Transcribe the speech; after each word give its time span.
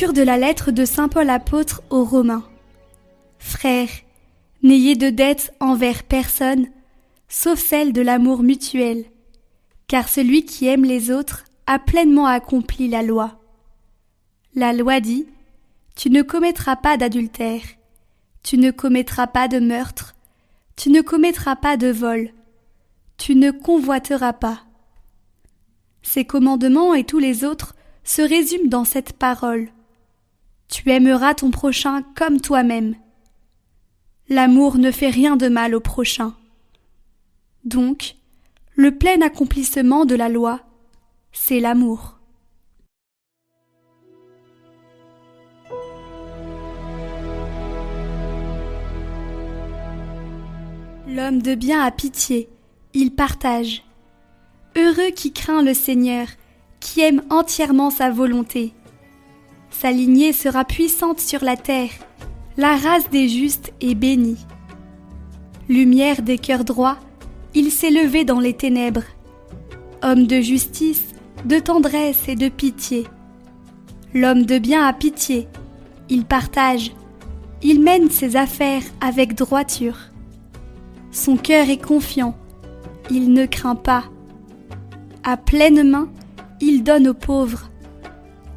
De 0.00 0.22
la 0.22 0.36
lettre 0.36 0.72
de 0.72 0.84
Saint 0.84 1.08
Paul 1.08 1.30
apôtre 1.30 1.80
aux 1.88 2.02
Romains. 2.02 2.42
Frères, 3.38 3.90
n'ayez 4.62 4.96
de 4.96 5.10
dette 5.10 5.54
envers 5.60 6.02
personne, 6.02 6.66
sauf 7.28 7.60
celle 7.60 7.92
de 7.92 8.02
l'amour 8.02 8.42
mutuel, 8.42 9.04
car 9.86 10.08
celui 10.08 10.44
qui 10.44 10.66
aime 10.66 10.84
les 10.84 11.12
autres 11.12 11.44
a 11.68 11.78
pleinement 11.78 12.26
accompli 12.26 12.88
la 12.88 13.02
loi. 13.02 13.38
La 14.56 14.72
loi 14.72 14.98
dit 14.98 15.26
Tu 15.94 16.10
ne 16.10 16.22
commettras 16.22 16.76
pas 16.76 16.96
d'adultère, 16.96 17.62
tu 18.42 18.58
ne 18.58 18.72
commettras 18.72 19.28
pas 19.28 19.46
de 19.46 19.60
meurtre, 19.60 20.16
tu 20.74 20.90
ne 20.90 21.00
commettras 21.00 21.54
pas 21.54 21.76
de 21.76 21.92
vol, 21.92 22.30
tu 23.18 23.36
ne 23.36 23.52
convoiteras 23.52 24.32
pas. 24.32 24.62
Ces 26.02 26.24
commandements 26.24 26.92
et 26.92 27.04
tous 27.04 27.20
les 27.20 27.44
autres 27.44 27.76
se 28.02 28.22
résument 28.22 28.68
dans 28.68 28.84
cette 28.84 29.12
parole. 29.12 29.68
Tu 30.72 30.90
aimeras 30.90 31.34
ton 31.34 31.50
prochain 31.50 32.02
comme 32.14 32.40
toi-même. 32.40 32.94
L'amour 34.30 34.78
ne 34.78 34.90
fait 34.90 35.10
rien 35.10 35.36
de 35.36 35.48
mal 35.48 35.74
au 35.74 35.80
prochain. 35.80 36.32
Donc, 37.64 38.14
le 38.74 38.96
plein 38.96 39.20
accomplissement 39.20 40.06
de 40.06 40.14
la 40.14 40.30
loi, 40.30 40.60
c'est 41.30 41.60
l'amour. 41.60 42.18
L'homme 51.06 51.42
de 51.42 51.54
bien 51.54 51.82
a 51.82 51.90
pitié, 51.90 52.48
il 52.94 53.14
partage. 53.14 53.84
Heureux 54.74 55.10
qui 55.14 55.34
craint 55.34 55.62
le 55.62 55.74
Seigneur, 55.74 56.28
qui 56.80 57.02
aime 57.02 57.22
entièrement 57.28 57.90
sa 57.90 58.10
volonté. 58.10 58.72
Sa 59.72 59.90
lignée 59.90 60.32
sera 60.32 60.64
puissante 60.64 61.18
sur 61.18 61.42
la 61.42 61.56
terre, 61.56 61.90
la 62.56 62.76
race 62.76 63.08
des 63.10 63.28
justes 63.28 63.72
est 63.80 63.94
bénie. 63.94 64.46
Lumière 65.68 66.22
des 66.22 66.38
cœurs 66.38 66.64
droits, 66.64 66.98
il 67.54 67.70
s'est 67.70 67.90
levé 67.90 68.24
dans 68.24 68.40
les 68.40 68.54
ténèbres. 68.54 69.04
Homme 70.02 70.26
de 70.26 70.40
justice, 70.40 71.06
de 71.46 71.58
tendresse 71.58 72.28
et 72.28 72.36
de 72.36 72.48
pitié. 72.48 73.06
L'homme 74.14 74.44
de 74.44 74.58
bien 74.58 74.86
a 74.86 74.92
pitié, 74.92 75.48
il 76.08 76.24
partage, 76.26 76.92
il 77.62 77.80
mène 77.80 78.10
ses 78.10 78.36
affaires 78.36 78.84
avec 79.00 79.34
droiture. 79.34 79.96
Son 81.10 81.36
cœur 81.36 81.70
est 81.70 81.82
confiant, 81.82 82.36
il 83.10 83.32
ne 83.32 83.46
craint 83.46 83.76
pas. 83.76 84.04
À 85.24 85.36
pleine 85.36 85.88
main, 85.88 86.08
il 86.60 86.84
donne 86.84 87.08
aux 87.08 87.14
pauvres. 87.14 87.71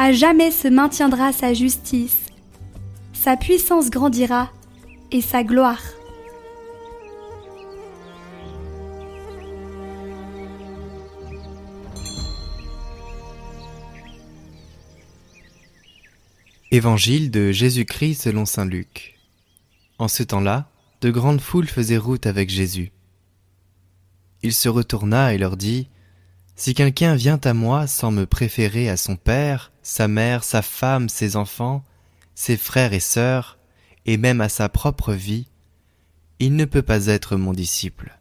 À 0.00 0.12
jamais 0.12 0.52
se 0.52 0.68
maintiendra 0.68 1.32
sa 1.32 1.54
justice. 1.54 2.26
Sa 3.12 3.36
puissance 3.36 3.90
grandira 3.90 4.52
et 5.10 5.20
sa 5.20 5.42
gloire. 5.42 5.82
Évangile 16.70 17.32
de 17.32 17.50
Jésus-Christ 17.50 18.22
selon 18.22 18.46
Saint 18.46 18.66
Luc. 18.66 19.18
En 19.98 20.06
ce 20.06 20.22
temps-là, 20.22 20.70
de 21.00 21.10
grandes 21.10 21.40
foules 21.40 21.66
faisaient 21.66 21.96
route 21.96 22.26
avec 22.26 22.50
Jésus. 22.50 22.92
Il 24.44 24.52
se 24.52 24.68
retourna 24.68 25.34
et 25.34 25.38
leur 25.38 25.56
dit, 25.56 25.88
Si 26.54 26.74
quelqu'un 26.74 27.16
vient 27.16 27.40
à 27.42 27.52
moi 27.52 27.88
sans 27.88 28.12
me 28.12 28.26
préférer 28.26 28.88
à 28.88 28.96
son 28.96 29.16
père, 29.16 29.72
sa 29.88 30.06
mère, 30.06 30.44
sa 30.44 30.60
femme, 30.60 31.08
ses 31.08 31.34
enfants, 31.34 31.82
ses 32.34 32.58
frères 32.58 32.92
et 32.92 33.00
sœurs, 33.00 33.58
et 34.04 34.18
même 34.18 34.42
à 34.42 34.50
sa 34.50 34.68
propre 34.68 35.14
vie, 35.14 35.48
il 36.40 36.56
ne 36.56 36.66
peut 36.66 36.82
pas 36.82 37.06
être 37.06 37.36
mon 37.36 37.54
disciple. 37.54 38.18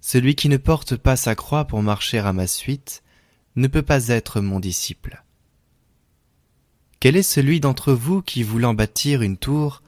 Celui 0.00 0.34
qui 0.34 0.48
ne 0.48 0.56
porte 0.56 0.96
pas 0.96 1.14
sa 1.14 1.36
croix 1.36 1.66
pour 1.66 1.84
marcher 1.84 2.18
à 2.18 2.32
ma 2.32 2.48
suite 2.48 3.04
ne 3.54 3.68
peut 3.68 3.82
pas 3.82 4.08
être 4.08 4.40
mon 4.40 4.58
disciple. 4.58 5.22
Quel 6.98 7.14
est 7.14 7.22
celui 7.22 7.60
d'entre 7.60 7.92
vous 7.92 8.20
qui, 8.20 8.42
voulant 8.42 8.74
bâtir 8.74 9.22
une 9.22 9.36
tour, 9.36 9.84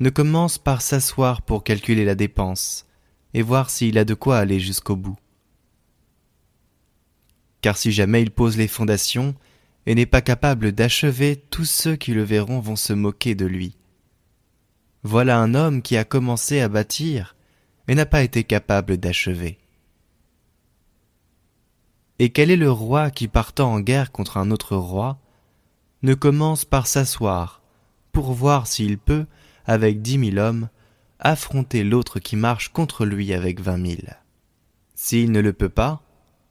ne 0.00 0.08
commence 0.08 0.56
par 0.56 0.80
s'asseoir 0.80 1.42
pour 1.42 1.64
calculer 1.64 2.06
la 2.06 2.14
dépense 2.14 2.86
et 3.34 3.42
voir 3.42 3.68
s'il 3.68 3.98
a 3.98 4.06
de 4.06 4.14
quoi 4.14 4.38
aller 4.38 4.58
jusqu'au 4.58 4.96
bout? 4.96 5.18
Car 7.60 7.76
si 7.76 7.92
jamais 7.92 8.22
il 8.22 8.30
pose 8.30 8.56
les 8.56 8.68
fondations 8.68 9.34
et 9.86 9.94
n'est 9.94 10.06
pas 10.06 10.20
capable 10.20 10.72
d'achever, 10.72 11.36
tous 11.36 11.64
ceux 11.64 11.96
qui 11.96 12.12
le 12.12 12.24
verront 12.24 12.60
vont 12.60 12.76
se 12.76 12.92
moquer 12.92 13.34
de 13.34 13.46
lui. 13.46 13.76
Voilà 15.04 15.38
un 15.38 15.54
homme 15.54 15.82
qui 15.82 15.96
a 15.96 16.04
commencé 16.04 16.60
à 16.60 16.68
bâtir 16.68 17.36
et 17.86 17.94
n'a 17.94 18.06
pas 18.06 18.22
été 18.22 18.42
capable 18.42 18.96
d'achever. 18.96 19.58
Et 22.18 22.30
quel 22.30 22.50
est 22.50 22.56
le 22.56 22.70
roi 22.70 23.10
qui 23.10 23.28
partant 23.28 23.72
en 23.72 23.80
guerre 23.80 24.10
contre 24.10 24.38
un 24.38 24.50
autre 24.50 24.76
roi 24.76 25.18
ne 26.02 26.14
commence 26.14 26.64
par 26.64 26.86
s'asseoir 26.86 27.62
pour 28.10 28.32
voir 28.32 28.66
s'il 28.66 28.98
peut, 28.98 29.26
avec 29.66 30.02
dix 30.02 30.18
mille 30.18 30.38
hommes, 30.38 30.68
affronter 31.18 31.84
l'autre 31.84 32.18
qui 32.18 32.34
marche 32.34 32.70
contre 32.70 33.04
lui 33.04 33.32
avec 33.32 33.60
vingt 33.60 33.76
mille? 33.76 34.16
S'il 34.94 35.30
ne 35.30 35.40
le 35.40 35.52
peut 35.52 35.68
pas, 35.68 36.02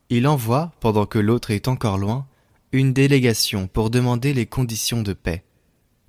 il 0.09 0.27
envoie, 0.27 0.71
pendant 0.79 1.07
que 1.07 1.17
l'autre 1.19 1.51
est 1.51 1.67
encore 1.67 1.97
loin, 1.97 2.27
une 2.75 2.93
délégation 2.93 3.67
pour 3.67 3.89
demander 3.89 4.33
les 4.33 4.45
conditions 4.45 5.01
de 5.01 5.13
paix. 5.13 5.43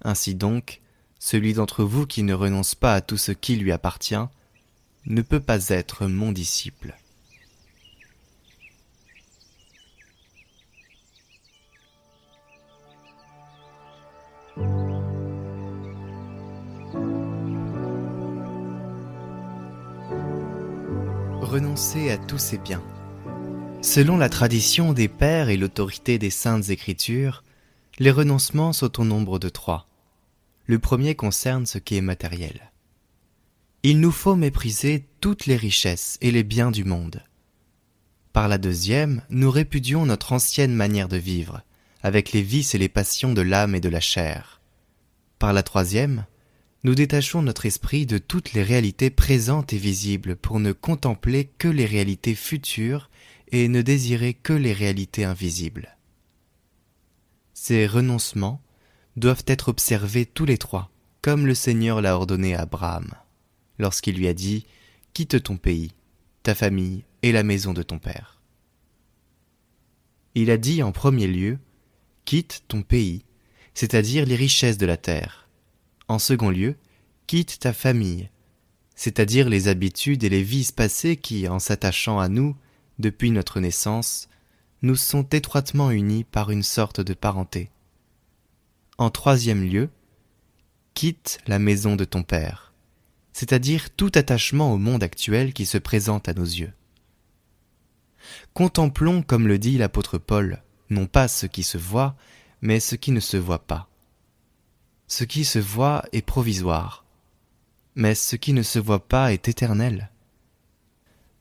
Ainsi 0.03 0.35
donc, 0.35 0.81
celui 1.19 1.55
d'entre 1.55 1.85
vous 1.85 2.07
qui 2.07 2.23
ne 2.23 2.35
renonce 2.35 2.75
pas 2.75 2.95
à 2.95 3.01
tout 3.01 3.17
ce 3.17 3.33
qui 3.33 3.57
lui 3.57 3.73
appartient 3.73 4.15
ne 5.07 5.23
peut 5.23 5.41
pas 5.41 5.69
être 5.69 6.07
mon 6.07 6.33
disciple. 6.33 6.97
renoncer 21.57 22.11
à 22.11 22.19
tous 22.19 22.39
ses 22.39 22.59
biens. 22.59 22.83
Selon 23.87 24.17
la 24.17 24.29
tradition 24.29 24.93
des 24.93 25.07
pères 25.07 25.49
et 25.49 25.57
l'autorité 25.57 26.19
des 26.19 26.29
saintes 26.29 26.71
écritures, 26.71 27.45
les 28.01 28.11
renoncements 28.11 28.73
sont 28.73 29.01
au 29.01 29.05
nombre 29.05 29.39
de 29.39 29.49
trois. 29.49 29.89
Le 30.67 30.81
premier 30.81 31.15
concerne 31.15 31.67
ce 31.67 31.79
qui 31.79 31.97
est 31.97 32.01
matériel. 32.01 32.73
Il 33.85 34.01
nous 34.01 34.11
faut 34.11 34.35
mépriser 34.35 35.07
toutes 35.21 35.47
les 35.47 35.55
richesses 35.55 36.19
et 36.21 36.33
les 36.33 36.43
biens 36.43 36.73
du 36.73 36.83
monde. 36.83 37.23
Par 38.33 38.49
la 38.49 38.59
deuxième, 38.59 39.23
nous 39.31 39.53
répudions 39.53 40.05
notre 40.05 40.33
ancienne 40.33 40.75
manière 40.75 41.09
de 41.09 41.17
vivre, 41.17 41.63
avec 42.03 42.33
les 42.33 42.43
vices 42.43 42.75
et 42.75 42.79
les 42.79 42.89
passions 42.89 43.35
de 43.35 43.41
l'âme 43.41 43.77
et 43.77 43.81
de 43.81 43.89
la 43.89 44.01
chair. 44.01 44.61
Par 45.39 45.53
la 45.53 45.63
troisième, 45.63 46.27
nous 46.83 46.97
détachons 46.97 47.41
notre 47.41 47.67
esprit 47.67 48.05
de 48.05 48.19
toutes 48.19 48.53
les 48.53 48.65
réalités 48.65 49.11
présentes 49.11 49.73
et 49.73 49.79
visibles 49.79 50.35
pour 50.35 50.59
ne 50.59 50.73
contempler 50.73 51.49
que 51.57 51.69
les 51.69 51.87
réalités 51.87 52.35
futures 52.35 53.11
et 53.53 53.69
ne 53.69 53.83
désirer 53.83 54.35
que 54.35 54.53
les 54.53 54.73
réalités 54.73 55.25
invisibles. 55.25 55.97
Ces 57.55 57.87
renoncements 57.87 58.61
doivent 59.17 59.45
être 59.47 59.69
observés 59.69 60.27
tous 60.27 60.45
les 60.45 60.59
trois, 60.59 60.91
comme 61.23 61.47
le 61.47 61.55
Seigneur 61.55 62.01
l'a 62.01 62.17
ordonné 62.17 62.55
à 62.55 62.63
Abraham, 62.63 63.13
lorsqu'il 63.79 64.17
lui 64.17 64.29
a 64.29 64.35
dit 64.35 64.67
Quitte 65.13 65.43
ton 65.43 65.57
pays, 65.57 65.93
ta 66.43 66.55
famille 66.55 67.05
et 67.23 67.33
la 67.33 67.43
maison 67.43 67.73
de 67.73 67.83
ton 67.83 67.99
père. 67.99 68.41
Il 70.35 70.51
a 70.51 70.59
dit 70.59 70.83
en 70.83 70.93
premier 70.93 71.27
lieu 71.27 71.59
Quitte 72.25 72.65
ton 72.69 72.83
pays, 72.83 73.25
c'est-à-dire 73.75 74.27
les 74.27 74.37
richesses 74.37 74.79
de 74.79 74.87
la 74.87 74.97
terre 74.97 75.47
en 76.09 76.19
second 76.19 76.51
lieu, 76.51 76.77
quitte 77.27 77.59
ta 77.59 77.73
famille, 77.73 78.31
c'est-à-dire 78.95 79.49
les 79.49 79.69
habitudes 79.69 80.25
et 80.25 80.29
les 80.29 80.43
vices 80.43 80.73
passés 80.73 81.17
qui, 81.17 81.49
en 81.49 81.59
s'attachant 81.59 82.19
à 82.19 82.29
nous, 82.29 82.57
depuis 82.99 83.31
notre 83.31 83.61
naissance, 83.61 84.29
nous 84.83 84.97
sont 84.97 85.23
étroitement 85.23 85.91
unis 85.91 86.25
par 86.25 86.51
une 86.51 86.63
sorte 86.63 87.01
de 87.01 87.15
parenté. 87.15 87.71
En 88.99 89.11
troisième 89.11 89.63
lieu, 89.63 89.91
quitte 90.95 91.39
la 91.47 91.59
maison 91.59 91.97
de 91.97 92.05
ton 92.05 92.23
Père, 92.23 92.73
c'est-à-dire 93.33 93.91
tout 93.91 94.11
attachement 94.15 94.73
au 94.73 94.79
monde 94.79 95.03
actuel 95.03 95.53
qui 95.53 95.67
se 95.67 95.79
présente 95.79 96.29
à 96.29 96.35
nos 96.35 96.45
yeux. 96.45 96.73
Contemplons, 98.55 99.23
comme 99.23 99.47
le 99.47 99.59
dit 99.59 99.77
l'apôtre 99.77 100.19
Paul, 100.19 100.63
non 100.91 101.07
pas 101.07 101.29
ce 101.29 101.47
qui 101.47 101.63
se 101.63 101.79
voit, 101.79 102.17
mais 102.63 102.81
ce 102.81 102.97
qui 102.97 103.13
ne 103.13 103.21
se 103.21 103.37
voit 103.37 103.67
pas. 103.67 103.89
Ce 105.09 105.25
qui 105.25 105.45
se 105.45 105.59
voit 105.59 106.05
est 106.13 106.23
provisoire, 106.23 107.05
mais 107.95 108.15
ce 108.15 108.37
qui 108.37 108.53
ne 108.53 108.63
se 108.63 108.79
voit 108.79 109.07
pas 109.07 109.33
est 109.33 109.49
éternel. 109.49 110.11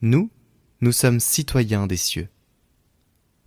Nous, 0.01 0.29
nous 0.81 0.91
sommes 0.91 1.19
citoyens 1.19 1.87
des 1.87 1.97
cieux. 1.97 2.27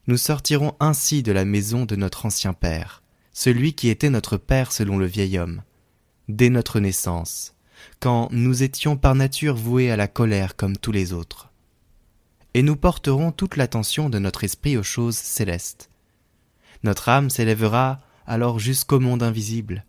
Nous 0.06 0.16
sortirons 0.16 0.75
ainsi 0.80 1.22
de 1.22 1.32
la 1.32 1.44
maison 1.44 1.84
de 1.84 1.94
notre 1.94 2.25
ancien 2.25 2.54
Père, 2.54 3.02
celui 3.32 3.75
qui 3.75 3.88
était 3.88 4.10
notre 4.10 4.38
Père 4.38 4.72
selon 4.72 4.96
le 4.96 5.06
vieil 5.06 5.38
homme, 5.38 5.62
dès 6.28 6.48
notre 6.48 6.80
naissance, 6.80 7.54
quand 8.00 8.28
nous 8.32 8.62
étions 8.62 8.96
par 8.96 9.14
nature 9.14 9.54
voués 9.54 9.90
à 9.90 9.96
la 9.96 10.08
colère 10.08 10.56
comme 10.56 10.76
tous 10.76 10.92
les 10.92 11.12
autres. 11.12 11.50
Et 12.54 12.62
nous 12.62 12.76
porterons 12.76 13.30
toute 13.30 13.56
l'attention 13.56 14.08
de 14.08 14.19
notre 14.19 14.44
esprit 14.44 14.78
aux 14.78 14.82
choses 14.82 15.19
célestes. 15.19 15.90
Notre 16.82 17.10
âme 17.10 17.28
s'élèvera 17.28 18.00
alors 18.26 18.58
jusqu'au 18.58 19.00
monde 19.00 19.22
invisible, 19.22 19.84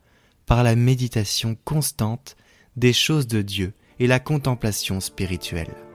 par 0.46 0.64
la 0.64 0.76
méditation 0.76 1.56
constante 1.64 2.36
des 2.76 2.94
choses 2.94 3.28
de 3.28 3.42
Dieu 3.42 3.74
et 4.00 4.08
la 4.08 4.20
contemplation 4.20 5.00
spirituelle. 5.00 5.89